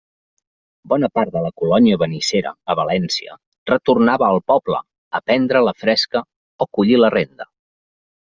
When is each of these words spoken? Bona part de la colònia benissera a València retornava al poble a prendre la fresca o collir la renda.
Bona 0.93 1.09
part 1.17 1.31
de 1.33 1.41
la 1.47 1.51
colònia 1.61 1.97
benissera 2.03 2.53
a 2.73 2.77
València 2.79 3.35
retornava 3.71 4.29
al 4.29 4.41
poble 4.53 4.79
a 5.19 5.23
prendre 5.29 5.63
la 5.67 5.75
fresca 5.83 6.25
o 6.67 6.71
collir 6.79 6.97
la 7.05 7.13
renda. 7.19 7.49